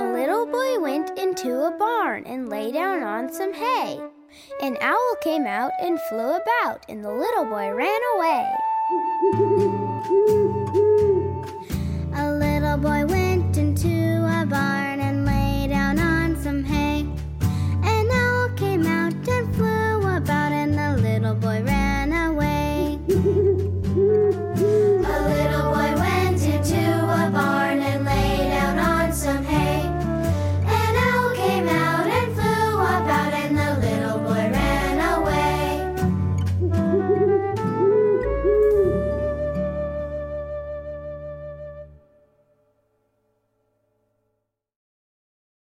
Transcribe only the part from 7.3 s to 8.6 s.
boy ran away.